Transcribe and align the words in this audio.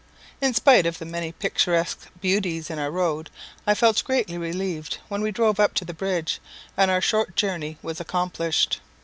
In 0.41 0.55
spite 0.55 0.87
of 0.87 0.97
the 0.97 1.05
many 1.05 1.31
picturesque 1.31 2.07
beauties 2.21 2.71
in 2.71 2.79
our 2.79 2.89
road, 2.89 3.29
I 3.67 3.75
felt 3.75 4.03
greatly 4.03 4.35
relieved 4.35 4.97
when 5.09 5.21
we 5.21 5.29
drove 5.29 5.59
up 5.59 5.75
to 5.75 5.85
the 5.85 5.93
bridge, 5.93 6.39
and 6.75 6.89
our 6.89 7.01
short 7.01 7.35
journey 7.35 7.77
was 7.83 7.99
accomplished. 7.99 8.79